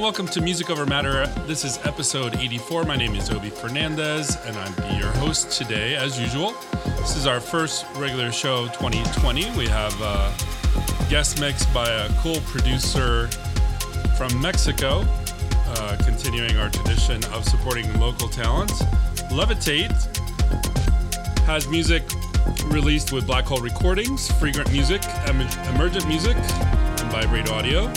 And 0.00 0.04
welcome 0.04 0.26
to 0.26 0.40
Music 0.40 0.70
Over 0.70 0.86
Matter. 0.86 1.26
This 1.46 1.62
is 1.62 1.78
episode 1.84 2.34
84. 2.36 2.84
My 2.84 2.96
name 2.96 3.14
is 3.14 3.30
Obi 3.30 3.50
Fernandez 3.50 4.34
and 4.46 4.56
I'm 4.56 4.98
your 4.98 5.10
host 5.12 5.50
today, 5.50 5.94
as 5.94 6.18
usual. 6.18 6.54
This 7.00 7.16
is 7.16 7.26
our 7.26 7.38
first 7.38 7.84
regular 7.96 8.32
show 8.32 8.66
2020. 8.68 9.50
We 9.58 9.66
have 9.66 9.92
a 10.00 10.32
guest 11.10 11.38
mix 11.38 11.66
by 11.66 11.86
a 11.86 12.08
cool 12.20 12.40
producer 12.46 13.28
from 14.16 14.40
Mexico, 14.40 15.04
uh, 15.66 15.98
continuing 16.02 16.56
our 16.56 16.70
tradition 16.70 17.22
of 17.34 17.44
supporting 17.44 17.92
local 18.00 18.28
talent. 18.28 18.70
Levitate 19.30 19.92
has 21.44 21.68
music 21.68 22.04
released 22.68 23.12
with 23.12 23.26
Black 23.26 23.44
Hole 23.44 23.60
Recordings, 23.60 24.30
Fragrant 24.32 24.72
Music, 24.72 25.02
Em- 25.26 25.42
Emergent 25.74 26.08
Music, 26.08 26.36
and 26.36 27.12
Vibrate 27.12 27.50
Audio, 27.50 27.92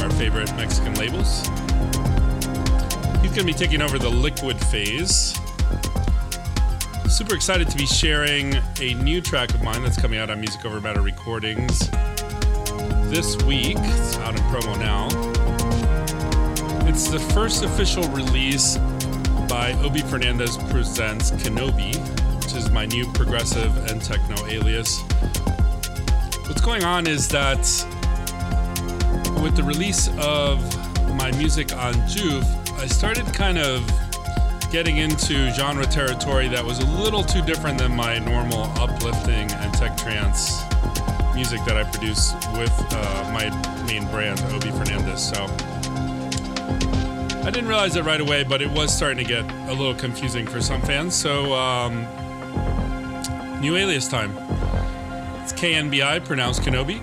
our 0.00 0.10
favorite 0.10 0.54
Mexican 0.56 0.94
labels. 0.94 1.40
He's 3.20 3.32
going 3.32 3.40
to 3.40 3.44
be 3.44 3.52
taking 3.52 3.82
over 3.82 3.98
the 3.98 4.10
liquid 4.10 4.58
phase. 4.66 5.38
Super 7.08 7.34
excited 7.34 7.68
to 7.70 7.76
be 7.76 7.86
sharing 7.86 8.54
a 8.80 8.94
new 8.94 9.20
track 9.20 9.54
of 9.54 9.62
mine 9.62 9.82
that's 9.82 10.00
coming 10.00 10.18
out 10.18 10.30
on 10.30 10.40
Music 10.40 10.64
Over 10.64 10.80
Matter 10.80 11.00
Recordings 11.00 11.88
this 13.10 13.36
week. 13.44 13.76
It's 13.78 14.16
out 14.18 14.34
in 14.34 14.42
promo 14.42 14.78
now. 14.78 15.08
It's 16.88 17.08
the 17.08 17.18
first 17.18 17.64
official 17.64 18.04
release 18.08 18.76
by 19.48 19.72
Obi 19.82 20.00
Fernandez 20.00 20.56
Presents 20.70 21.30
Kenobi, 21.30 21.96
which 22.42 22.54
is 22.54 22.70
my 22.70 22.86
new 22.86 23.10
progressive 23.12 23.90
and 23.90 24.02
techno 24.02 24.36
alias. 24.46 25.02
What's 26.46 26.60
going 26.60 26.84
on 26.84 27.06
is 27.06 27.28
that 27.28 27.58
with 29.44 29.56
the 29.56 29.62
release 29.62 30.08
of 30.20 30.58
my 31.18 31.30
music 31.32 31.76
on 31.76 31.92
Juve, 32.08 32.46
I 32.78 32.86
started 32.86 33.26
kind 33.34 33.58
of 33.58 33.86
getting 34.72 34.96
into 34.96 35.50
genre 35.50 35.84
territory 35.84 36.48
that 36.48 36.64
was 36.64 36.78
a 36.78 36.86
little 36.86 37.22
too 37.22 37.42
different 37.42 37.76
than 37.76 37.94
my 37.94 38.18
normal 38.18 38.62
uplifting 38.80 39.52
and 39.52 39.74
tech 39.74 39.98
trance 39.98 40.62
music 41.34 41.62
that 41.66 41.76
I 41.76 41.84
produce 41.84 42.32
with 42.54 42.72
uh, 42.90 43.30
my 43.34 43.50
main 43.84 44.06
brand, 44.06 44.40
Obi 44.54 44.70
Fernandez. 44.70 45.28
So 45.28 45.44
I 47.42 47.50
didn't 47.52 47.68
realize 47.68 47.96
it 47.96 48.04
right 48.04 48.22
away, 48.22 48.44
but 48.44 48.62
it 48.62 48.70
was 48.70 48.96
starting 48.96 49.18
to 49.18 49.30
get 49.30 49.44
a 49.68 49.74
little 49.74 49.94
confusing 49.94 50.46
for 50.46 50.62
some 50.62 50.80
fans. 50.80 51.14
So, 51.14 51.52
um, 51.52 52.06
new 53.60 53.76
alias 53.76 54.08
time. 54.08 54.30
It's 55.42 55.52
KNBI, 55.52 56.24
pronounced 56.24 56.62
Kenobi. 56.62 57.02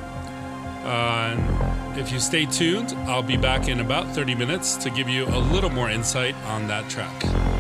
Uh, 0.84 1.71
if 2.02 2.12
you 2.12 2.20
stay 2.20 2.46
tuned, 2.46 2.94
I'll 3.08 3.22
be 3.22 3.38
back 3.38 3.68
in 3.68 3.80
about 3.80 4.08
30 4.08 4.34
minutes 4.34 4.76
to 4.78 4.90
give 4.90 5.08
you 5.08 5.26
a 5.28 5.38
little 5.38 5.70
more 5.70 5.90
insight 5.90 6.36
on 6.48 6.68
that 6.68 6.90
track. 6.90 7.51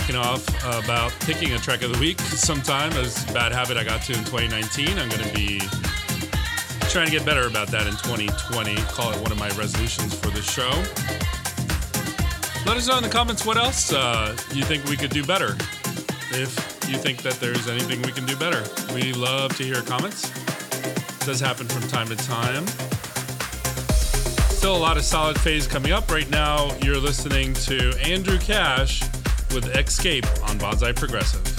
Slacking 0.00 0.16
off 0.16 0.48
about 0.82 1.12
picking 1.20 1.52
a 1.52 1.58
track 1.58 1.82
of 1.82 1.92
the 1.92 1.98
week 1.98 2.18
sometime 2.20 2.90
as 2.92 3.22
bad 3.32 3.52
habit 3.52 3.76
I 3.76 3.84
got 3.84 4.02
to 4.02 4.12
in 4.12 4.24
2019. 4.24 4.98
I'm 4.98 5.08
going 5.10 5.22
to 5.22 5.34
be 5.34 5.58
trying 6.88 7.04
to 7.06 7.12
get 7.12 7.26
better 7.26 7.46
about 7.46 7.68
that 7.68 7.86
in 7.86 7.92
2020. 7.92 8.76
Call 8.76 9.12
it 9.12 9.20
one 9.20 9.30
of 9.30 9.38
my 9.38 9.48
resolutions 9.50 10.14
for 10.14 10.28
the 10.28 10.40
show. 10.40 10.70
Let 12.66 12.78
us 12.78 12.88
know 12.88 12.96
in 12.96 13.02
the 13.02 13.10
comments 13.10 13.44
what 13.44 13.58
else 13.58 13.92
uh, 13.92 14.34
you 14.54 14.64
think 14.64 14.84
we 14.86 14.96
could 14.96 15.10
do 15.10 15.24
better. 15.24 15.56
If 16.32 16.56
you 16.88 16.96
think 16.96 17.20
that 17.22 17.34
there's 17.34 17.68
anything 17.68 18.00
we 18.00 18.12
can 18.12 18.24
do 18.24 18.36
better, 18.36 18.64
we 18.94 19.12
love 19.12 19.54
to 19.58 19.64
hear 19.64 19.82
comments. 19.82 20.30
It 21.20 21.26
does 21.26 21.40
happen 21.40 21.66
from 21.66 21.82
time 21.88 22.08
to 22.08 22.16
time. 22.16 22.66
Still 24.48 24.76
a 24.76 24.78
lot 24.78 24.96
of 24.96 25.04
solid 25.04 25.38
phase 25.38 25.66
coming 25.66 25.92
up. 25.92 26.10
Right 26.10 26.30
now, 26.30 26.74
you're 26.78 26.98
listening 26.98 27.52
to 27.54 27.92
Andrew 28.02 28.38
Cash 28.38 29.02
with 29.52 29.74
Escape 29.76 30.26
on 30.48 30.58
Bonsai 30.58 30.94
Progressive. 30.94 31.49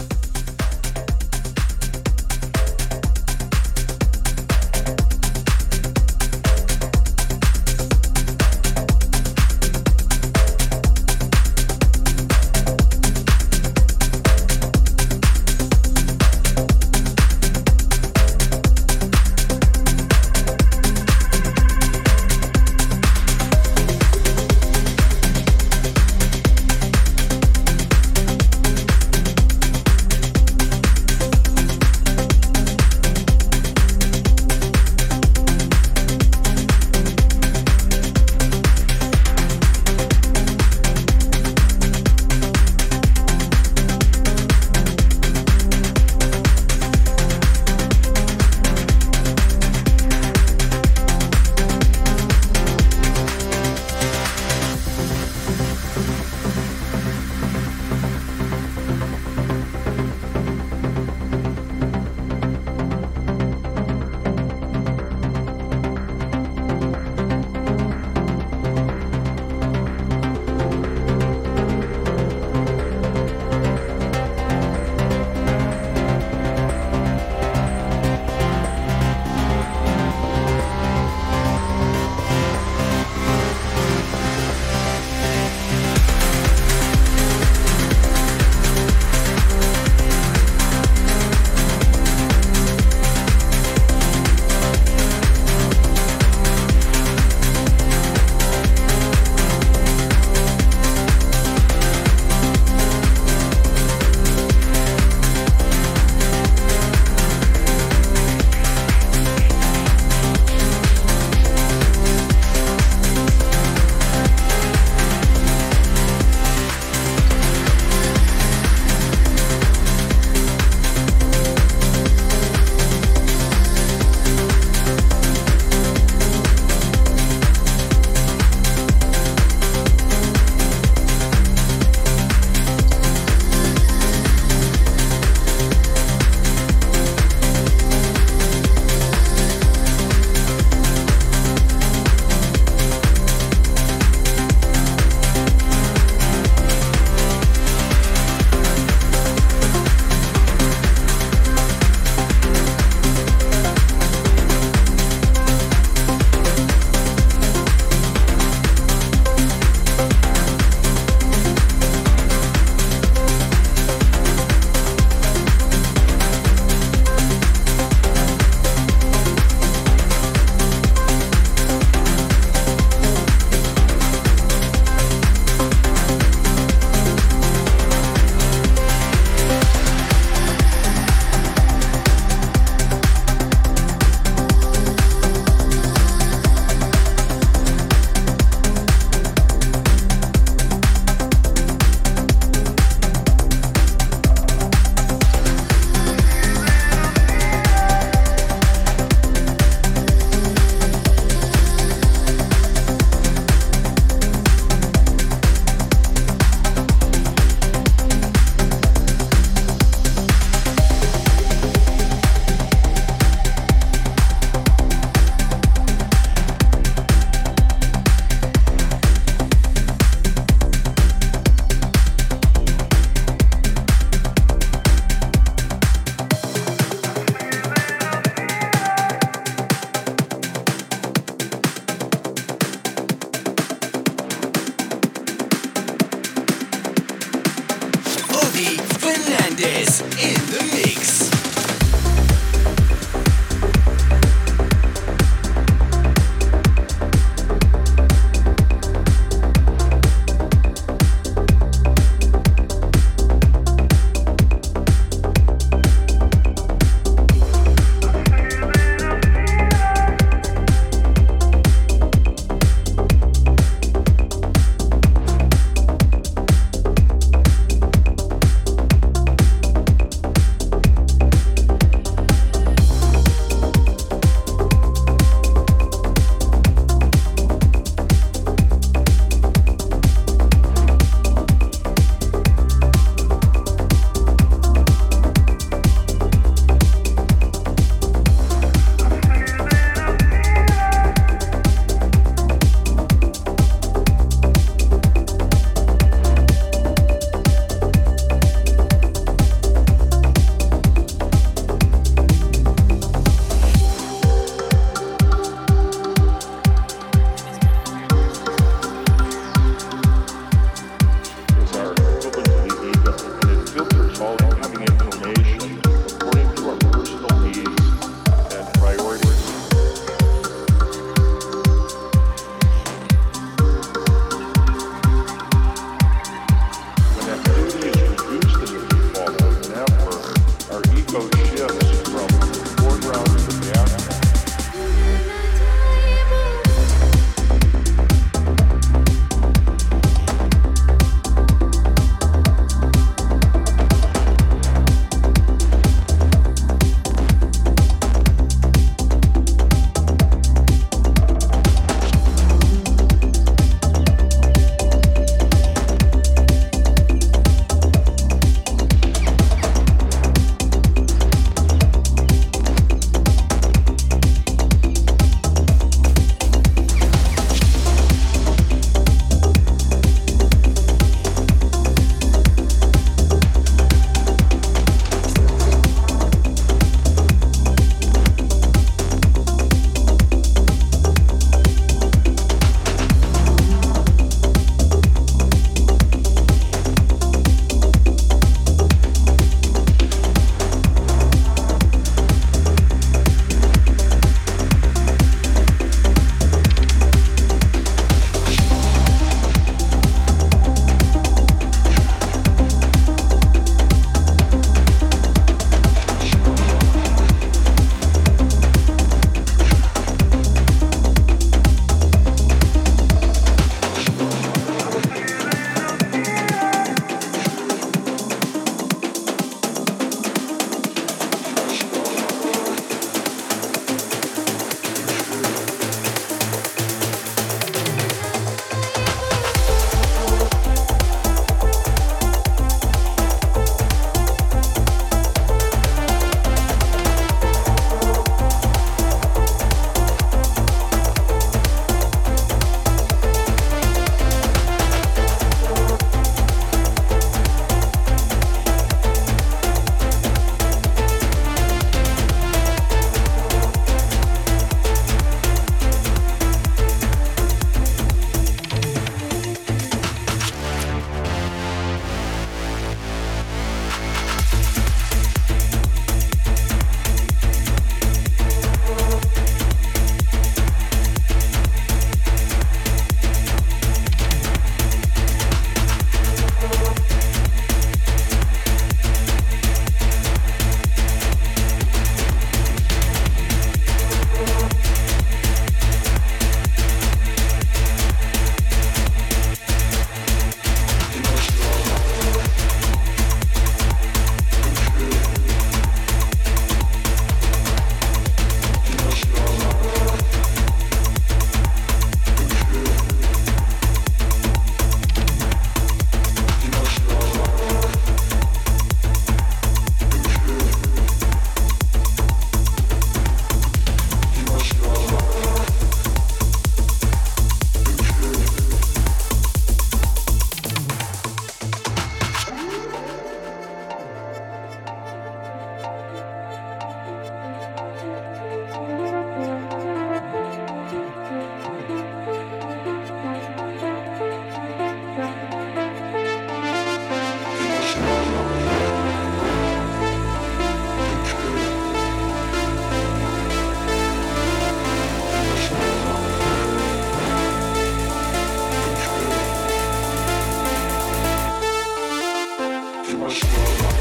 Show. 553.43 554.00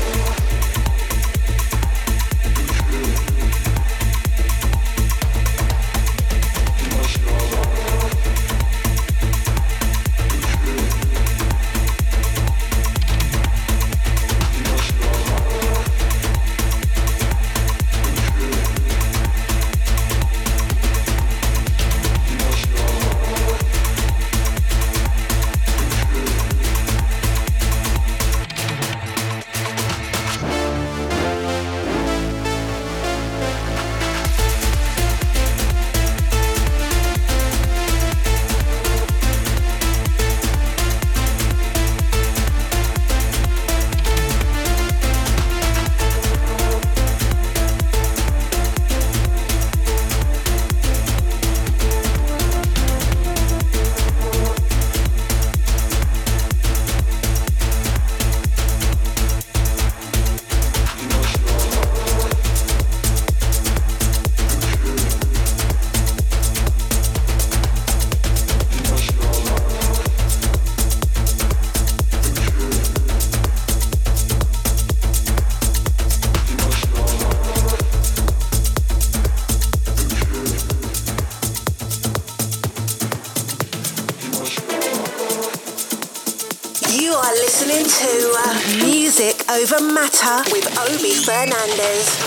Fernandez. 91.24 92.19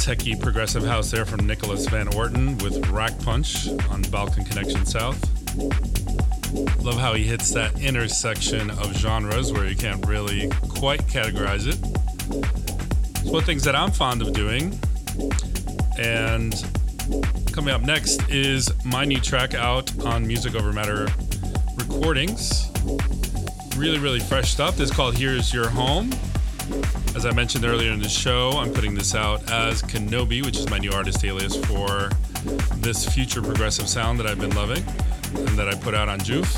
Techie 0.00 0.40
progressive 0.40 0.82
house 0.82 1.10
there 1.10 1.26
from 1.26 1.46
Nicholas 1.46 1.86
Van 1.88 2.08
Orton 2.14 2.56
with 2.58 2.88
Rack 2.88 3.18
Punch 3.18 3.68
on 3.90 4.00
Balkan 4.10 4.44
Connection 4.46 4.86
South. 4.86 5.18
Love 6.82 6.98
how 6.98 7.12
he 7.12 7.22
hits 7.22 7.50
that 7.50 7.78
intersection 7.78 8.70
of 8.70 8.96
genres 8.96 9.52
where 9.52 9.66
you 9.66 9.76
can't 9.76 10.04
really 10.06 10.48
quite 10.70 11.00
categorize 11.00 11.66
it. 11.66 11.78
It's 13.20 13.30
one 13.30 13.40
of 13.40 13.44
things 13.44 13.62
that 13.64 13.76
I'm 13.76 13.90
fond 13.90 14.22
of 14.22 14.32
doing. 14.32 14.78
And 15.98 16.54
coming 17.52 17.74
up 17.74 17.82
next 17.82 18.26
is 18.30 18.72
my 18.86 19.04
new 19.04 19.20
track 19.20 19.52
out 19.52 20.06
on 20.06 20.26
Music 20.26 20.54
Over 20.54 20.72
Matter 20.72 21.08
Recordings. 21.76 22.70
Really, 23.76 23.98
really 23.98 24.20
fresh 24.20 24.50
stuff. 24.50 24.80
It's 24.80 24.90
called 24.90 25.14
Here's 25.14 25.52
Your 25.52 25.68
Home. 25.68 26.10
As 27.20 27.26
I 27.26 27.32
mentioned 27.32 27.66
earlier 27.66 27.92
in 27.92 28.00
the 28.00 28.08
show, 28.08 28.52
I'm 28.52 28.72
putting 28.72 28.94
this 28.94 29.14
out 29.14 29.42
as 29.52 29.82
Kenobi, 29.82 30.42
which 30.42 30.56
is 30.56 30.70
my 30.70 30.78
new 30.78 30.90
artist 30.90 31.22
alias 31.22 31.54
for 31.66 32.08
this 32.76 33.06
future 33.14 33.42
progressive 33.42 33.90
sound 33.90 34.18
that 34.20 34.26
I've 34.26 34.40
been 34.40 34.54
loving 34.56 34.82
and 35.34 35.48
that 35.48 35.68
I 35.68 35.74
put 35.74 35.94
out 35.94 36.08
on 36.08 36.18
Joof 36.20 36.48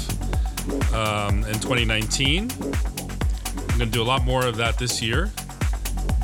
um, 0.95 1.39
in 1.47 1.55
2019. 1.55 2.49
I'm 2.53 3.67
going 3.67 3.79
to 3.81 3.87
do 3.87 4.03
a 4.03 4.05
lot 4.05 4.23
more 4.25 4.47
of 4.47 4.57
that 4.59 4.79
this 4.79 5.03
year, 5.03 5.33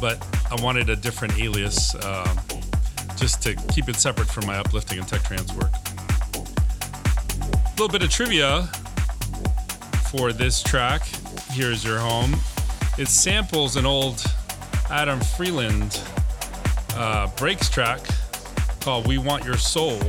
but 0.01 0.25
I 0.53 0.63
wanted 0.63 0.89
a 0.89 0.95
different 0.95 1.37
alias 1.37 1.97
uh, 1.97 2.33
just 3.17 3.43
to 3.43 3.57
keep 3.73 3.89
it 3.89 3.97
separate 3.97 4.29
from 4.29 4.47
my 4.47 4.57
uplifting 4.57 5.01
and 5.01 5.09
tech 5.09 5.25
trance 5.25 5.53
work. 5.55 5.73
A 6.37 7.71
little 7.71 7.89
bit 7.89 8.05
of 8.05 8.11
trivia 8.11 8.69
for 10.13 10.33
this 10.33 10.63
track. 10.63 11.03
Here's 11.51 11.85
your 11.85 11.99
home. 11.99 12.37
It 12.99 13.07
samples 13.07 13.77
an 13.77 13.87
old 13.87 14.25
Adam 14.91 15.21
Freeland 15.21 16.03
uh, 16.95 17.29
breaks 17.37 17.71
track 17.71 18.01
called 18.81 19.07
We 19.07 19.19
Want 19.19 19.45
Your 19.45 19.57
Soul, 19.57 20.01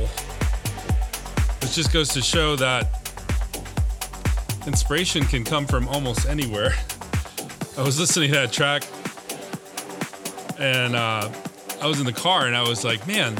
which 1.60 1.74
just 1.76 1.92
goes 1.92 2.08
to 2.08 2.20
show 2.20 2.56
that 2.56 2.88
inspiration 4.66 5.22
can 5.22 5.44
come 5.44 5.68
from 5.68 5.86
almost 5.86 6.26
anywhere. 6.26 6.74
I 7.78 7.82
was 7.82 8.00
listening 8.00 8.30
to 8.30 8.34
that 8.38 8.52
track 8.52 8.82
and 10.58 10.96
uh, 10.96 11.30
I 11.80 11.86
was 11.86 12.00
in 12.00 12.06
the 12.06 12.12
car 12.12 12.48
and 12.48 12.56
I 12.56 12.68
was 12.68 12.84
like, 12.84 13.06
man, 13.06 13.36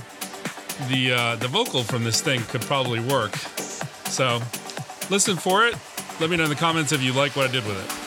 the 0.89 1.13
uh, 1.13 1.37
the 1.37 1.49
vocal 1.49 1.83
from 1.83 2.05
this 2.05 2.21
thing 2.21 2.41
could 2.43 2.63
probably 2.63 3.01
work. 3.01 3.35
So 4.07 4.41
listen 5.11 5.37
for 5.37 5.67
it. 5.67 5.75
Let 6.21 6.31
me 6.31 6.37
know 6.37 6.45
in 6.45 6.51
the 6.51 6.57
comments 6.57 6.93
if 6.93 7.03
you 7.03 7.13
like 7.13 7.35
what 7.35 7.49
I 7.49 7.53
did 7.53 7.67
with 7.67 7.85
it. 7.85 8.00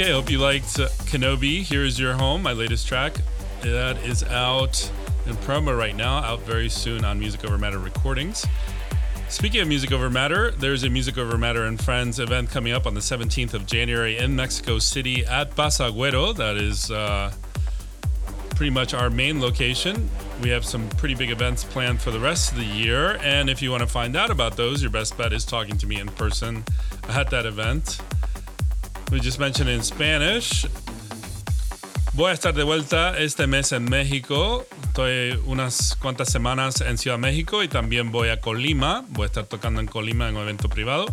Okay, 0.00 0.12
hope 0.12 0.30
you 0.30 0.38
liked 0.38 0.76
Kenobi. 1.10 1.60
Here's 1.60 1.98
Your 1.98 2.12
Home, 2.12 2.40
my 2.40 2.52
latest 2.52 2.86
track. 2.86 3.16
That 3.62 3.96
is 4.04 4.22
out 4.22 4.88
in 5.26 5.34
promo 5.38 5.76
right 5.76 5.96
now, 5.96 6.18
out 6.18 6.42
very 6.42 6.68
soon 6.68 7.04
on 7.04 7.18
Music 7.18 7.44
Over 7.44 7.58
Matter 7.58 7.80
Recordings. 7.80 8.46
Speaking 9.28 9.60
of 9.60 9.66
Music 9.66 9.90
Over 9.90 10.08
Matter, 10.08 10.52
there's 10.52 10.84
a 10.84 10.88
Music 10.88 11.18
Over 11.18 11.36
Matter 11.36 11.64
and 11.64 11.82
Friends 11.82 12.20
event 12.20 12.48
coming 12.48 12.72
up 12.72 12.86
on 12.86 12.94
the 12.94 13.00
17th 13.00 13.54
of 13.54 13.66
January 13.66 14.16
in 14.16 14.36
Mexico 14.36 14.78
City 14.78 15.26
at 15.26 15.56
Pasagüero. 15.56 16.32
That 16.36 16.56
is 16.58 16.92
uh, 16.92 17.32
pretty 18.50 18.70
much 18.70 18.94
our 18.94 19.10
main 19.10 19.40
location. 19.40 20.08
We 20.44 20.50
have 20.50 20.64
some 20.64 20.88
pretty 20.90 21.16
big 21.16 21.32
events 21.32 21.64
planned 21.64 22.00
for 22.00 22.12
the 22.12 22.20
rest 22.20 22.52
of 22.52 22.58
the 22.58 22.64
year. 22.64 23.18
And 23.20 23.50
if 23.50 23.60
you 23.60 23.72
want 23.72 23.80
to 23.80 23.88
find 23.88 24.14
out 24.14 24.30
about 24.30 24.56
those, 24.56 24.80
your 24.80 24.92
best 24.92 25.18
bet 25.18 25.32
is 25.32 25.44
talking 25.44 25.76
to 25.76 25.88
me 25.88 25.98
in 25.98 26.06
person 26.06 26.62
at 27.08 27.30
that 27.30 27.46
event. 27.46 27.98
We 29.10 29.20
just 29.20 29.38
mentioned 29.38 29.70
in 29.70 29.82
Spanish. 29.82 30.66
Voy 32.12 32.30
a 32.30 32.34
estar 32.34 32.52
de 32.52 32.62
vuelta 32.62 33.18
este 33.18 33.46
mes 33.46 33.72
en 33.72 33.84
México. 33.84 34.66
Estoy 34.82 35.40
unas 35.46 35.96
cuantas 35.96 36.30
semanas 36.30 36.82
en 36.82 36.98
Ciudad 36.98 37.16
México 37.16 37.62
y 37.62 37.68
también 37.68 38.12
voy 38.12 38.28
a 38.28 38.40
Colima. 38.40 39.06
Voy 39.08 39.22
a 39.22 39.26
estar 39.26 39.46
tocando 39.46 39.80
en 39.80 39.86
Colima 39.86 40.28
en 40.28 40.36
un 40.36 40.42
evento 40.42 40.68
privado. 40.68 41.06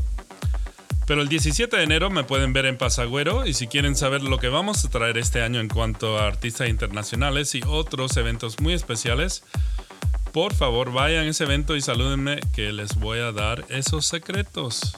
Pero 1.08 1.22
el 1.22 1.30
17 1.30 1.78
de 1.78 1.84
enero 1.84 2.10
me 2.10 2.24
pueden 2.24 2.52
ver 2.52 2.66
en 2.66 2.78
Pasagüero 2.78 3.46
y 3.46 3.54
si 3.54 3.68
quieren 3.68 3.96
saber 3.96 4.24
lo 4.24 4.40
que 4.40 4.50
vamos 4.50 4.84
a 4.84 4.90
traer 4.90 5.18
este 5.18 5.42
año 5.42 5.62
en 5.62 5.70
cuanto 5.70 6.18
a 6.18 6.28
artistas 6.28 6.68
internacionales 6.68 7.56
y 7.56 7.62
otros 7.66 8.18
eventos 8.18 8.60
muy 8.60 8.74
especiales, 8.74 9.44
por 10.34 10.54
favor 10.54 10.92
vayan 10.92 11.28
a 11.28 11.30
ese 11.30 11.46
evento 11.46 11.76
y 11.76 11.82
salúdenme 11.82 12.40
que 12.54 12.74
les 12.74 12.96
voy 12.96 13.20
a 13.20 13.32
dar 13.32 13.64
esos 13.70 14.06
secretos. 14.06 14.98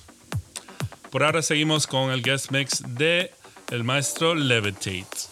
Por 1.12 1.24
ahora 1.24 1.42
seguimos 1.42 1.88
con 1.88 2.12
el 2.12 2.22
guest 2.22 2.52
mix 2.52 2.82
de 2.86 3.32
el 3.72 3.84
maestro 3.84 4.36
Levitate. 4.36 5.30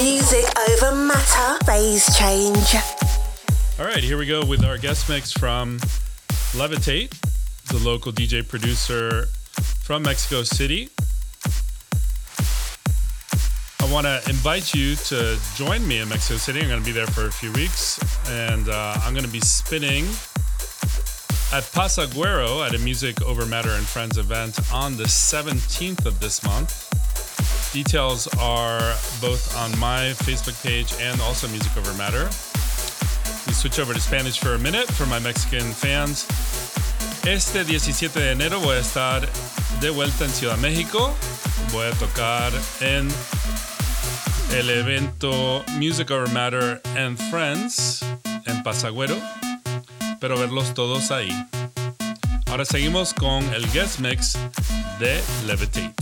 Music 0.00 0.44
over 0.68 0.94
matter, 0.94 1.58
phase 1.66 2.06
change. 2.16 2.76
All 3.78 3.84
right, 3.84 4.02
here 4.02 4.16
we 4.16 4.26
go 4.26 4.44
with 4.46 4.64
our 4.64 4.78
guest 4.78 5.08
mix 5.10 5.32
from 5.32 5.78
Levitate, 6.54 7.10
the 7.68 7.78
local 7.84 8.12
DJ 8.12 8.46
producer 8.46 9.26
from 9.82 10.02
Mexico 10.02 10.42
City. 10.42 10.88
I 13.80 13.92
want 13.92 14.06
to 14.06 14.22
invite 14.30 14.72
you 14.72 14.96
to 14.96 15.36
join 15.56 15.86
me 15.86 15.98
in 15.98 16.08
Mexico 16.08 16.38
City. 16.38 16.60
I'm 16.60 16.68
going 16.68 16.80
to 16.80 16.86
be 16.86 16.92
there 16.92 17.06
for 17.08 17.26
a 17.26 17.32
few 17.32 17.52
weeks, 17.52 17.98
and 18.30 18.70
uh, 18.70 18.96
I'm 19.02 19.12
going 19.12 19.26
to 19.26 19.32
be 19.32 19.40
spinning 19.40 20.06
at 21.52 21.64
Pasagüero 21.64 22.66
at 22.66 22.74
a 22.74 22.78
Music 22.78 23.20
Over 23.20 23.44
Matter 23.44 23.72
and 23.72 23.86
Friends 23.86 24.16
event 24.16 24.58
on 24.72 24.96
the 24.96 25.04
17th 25.04 26.06
of 26.06 26.18
this 26.18 26.42
month. 26.44 26.88
Details 27.74 28.26
are 28.38 28.80
both 29.20 29.54
on 29.58 29.70
my 29.78 30.14
Facebook 30.24 30.56
page 30.62 30.94
and 30.98 31.20
also 31.20 31.46
Music 31.48 31.76
Over 31.76 31.92
Matter. 31.94 32.24
We 33.46 33.52
switch 33.52 33.78
over 33.78 33.92
to 33.92 34.00
Spanish 34.00 34.38
for 34.38 34.54
a 34.54 34.58
minute 34.58 34.88
for 34.88 35.04
my 35.04 35.18
Mexican 35.18 35.72
fans. 35.72 36.26
Este 37.26 37.64
17 37.64 38.18
de 38.18 38.32
enero 38.32 38.58
voy 38.60 38.76
a 38.76 38.80
estar 38.80 39.20
de 39.80 39.90
vuelta 39.90 40.24
en 40.24 40.30
Ciudad 40.30 40.58
México. 40.58 41.12
Voy 41.70 41.86
a 41.86 41.92
tocar 41.98 42.50
en 42.80 43.10
el 44.52 44.70
evento 44.70 45.62
Music 45.76 46.10
Over 46.10 46.32
Matter 46.32 46.80
and 46.96 47.18
Friends 47.30 48.02
en 48.46 48.62
Pasagüero 48.62 49.20
espero 50.22 50.38
verlos 50.38 50.72
todos 50.72 51.10
ahí. 51.10 51.30
Ahora 52.46 52.64
seguimos 52.64 53.12
con 53.12 53.42
el 53.54 53.68
guest 53.72 53.98
mix 53.98 54.38
de 55.00 55.20
Levitate. 55.48 55.92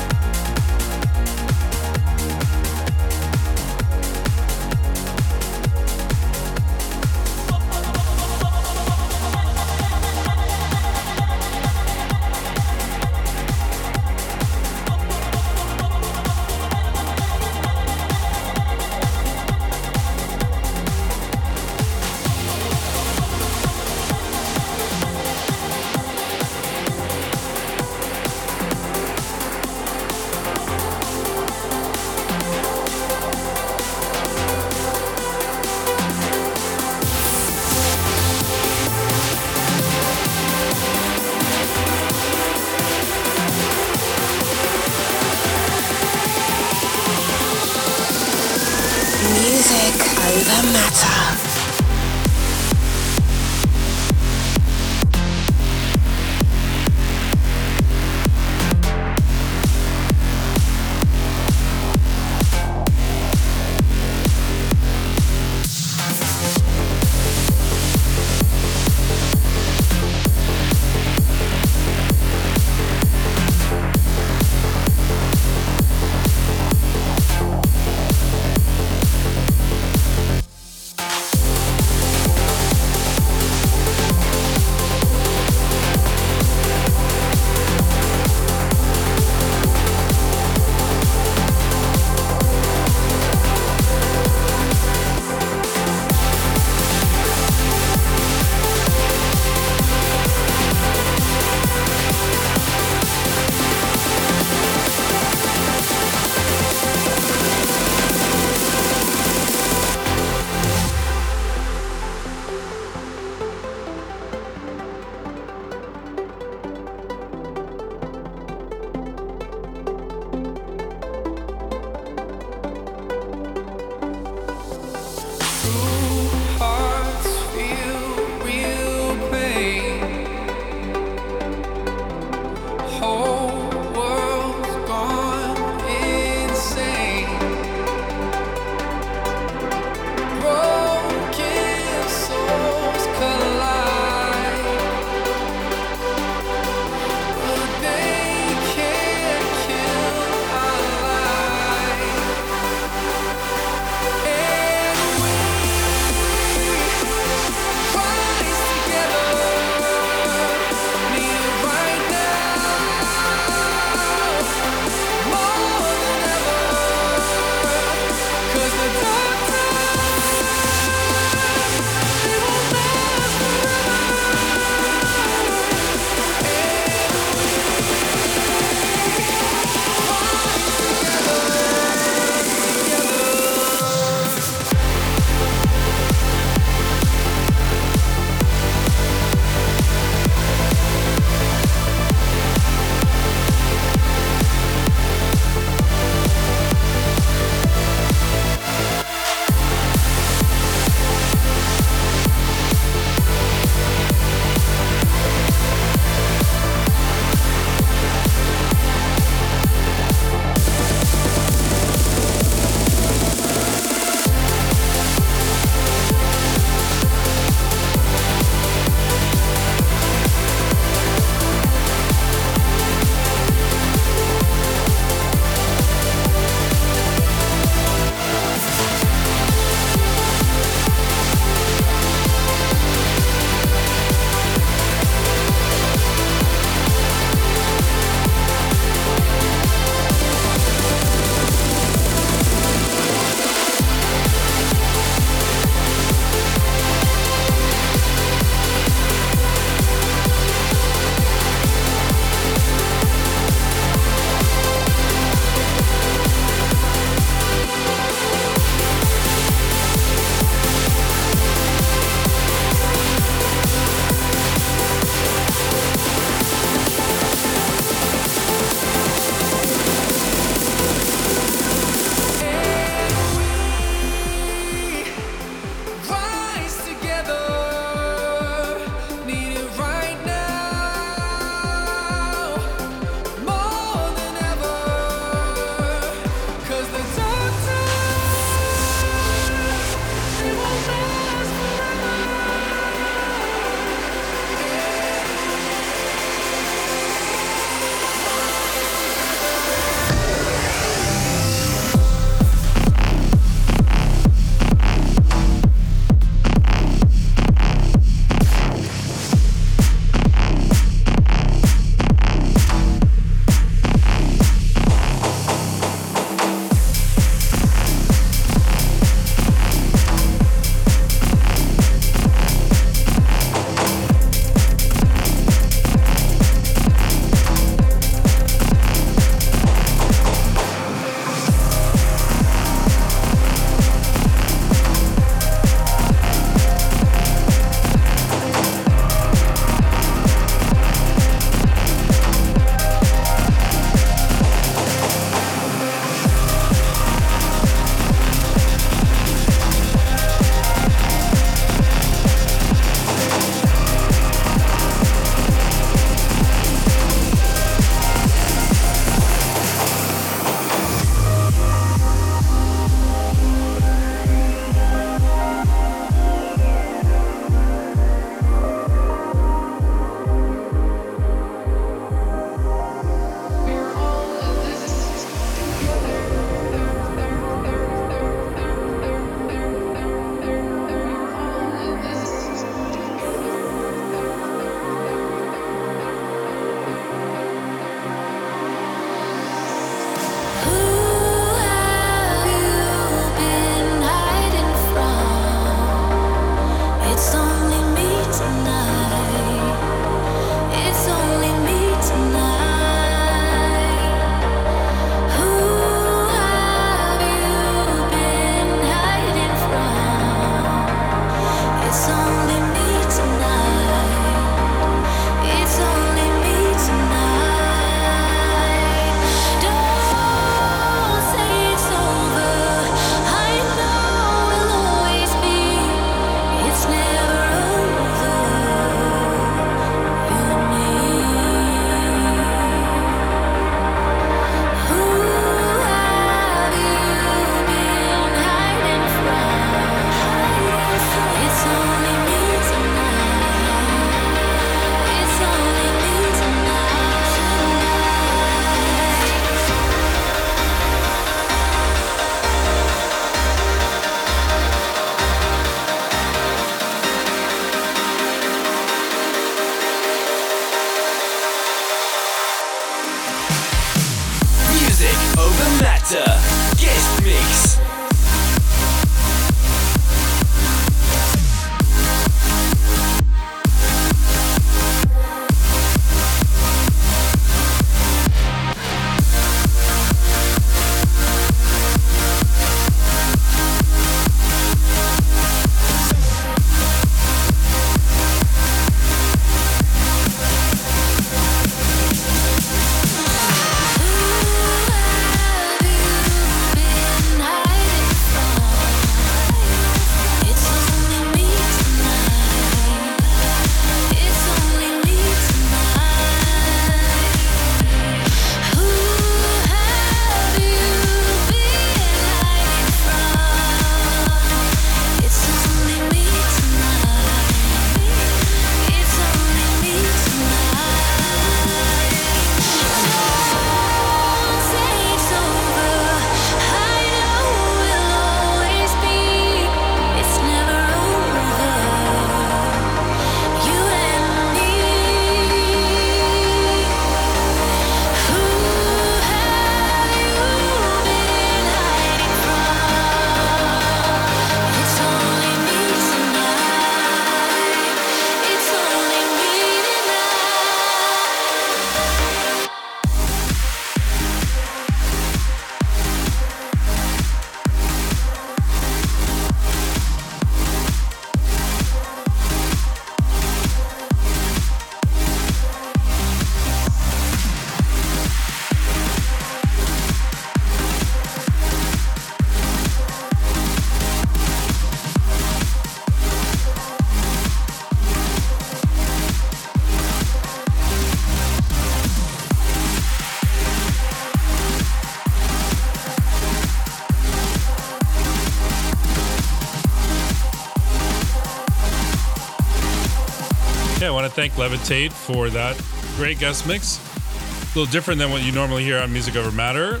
Thank 594.34 594.54
Levitate 594.54 595.12
for 595.12 595.50
that 595.50 595.78
great 596.16 596.38
guest 596.38 596.66
mix. 596.66 596.98
A 596.98 597.78
little 597.78 597.92
different 597.92 598.18
than 598.18 598.30
what 598.30 598.42
you 598.42 598.50
normally 598.50 598.82
hear 598.82 598.98
on 598.98 599.12
Music 599.12 599.36
Over 599.36 599.52
Matter. 599.52 600.00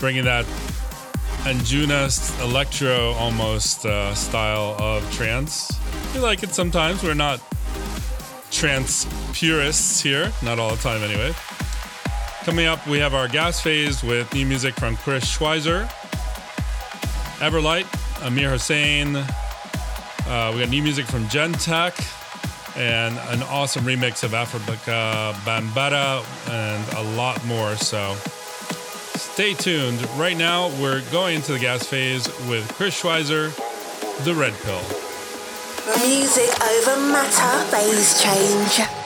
Bringing 0.00 0.24
that 0.24 0.44
Anjuna 1.44 2.42
electro 2.42 3.12
almost 3.12 3.86
uh, 3.86 4.12
style 4.16 4.74
of 4.80 5.08
trance. 5.14 5.70
We 6.12 6.18
like 6.18 6.42
it 6.42 6.54
sometimes. 6.54 7.04
We're 7.04 7.14
not 7.14 7.40
trance 8.50 9.06
purists 9.32 10.00
here, 10.00 10.32
not 10.42 10.58
all 10.58 10.70
the 10.74 10.82
time 10.82 11.02
anyway. 11.02 11.32
Coming 12.42 12.66
up, 12.66 12.84
we 12.88 12.98
have 12.98 13.14
our 13.14 13.28
gas 13.28 13.60
phase 13.60 14.02
with 14.02 14.34
new 14.34 14.44
music 14.44 14.74
from 14.74 14.96
Chris 14.96 15.24
Schweizer, 15.24 15.86
Everlight, 17.38 17.86
Amir 18.26 18.50
Hussain. 18.50 19.14
Uh, 19.14 20.50
we 20.52 20.60
got 20.60 20.68
new 20.68 20.82
music 20.82 21.06
from 21.06 21.22
Gentech 21.26 22.11
and 22.82 23.16
an 23.30 23.42
awesome 23.44 23.84
remix 23.84 24.24
of 24.24 24.32
Afrika 24.32 25.32
Bambaataa 25.44 26.24
and 26.50 26.94
a 26.94 27.16
lot 27.16 27.44
more. 27.46 27.76
So 27.76 28.14
stay 29.14 29.54
tuned. 29.54 30.00
Right 30.18 30.36
now, 30.36 30.68
we're 30.80 31.02
going 31.12 31.36
into 31.36 31.52
the 31.52 31.60
gas 31.60 31.86
phase 31.86 32.26
with 32.48 32.68
Chris 32.74 33.00
Schweizer, 33.00 33.54
The 34.24 34.34
Red 34.34 34.54
Pill. 34.62 34.82
Music 36.08 36.50
over 36.60 37.00
matter, 37.12 37.70
phase 37.70 38.20
change. 38.20 39.01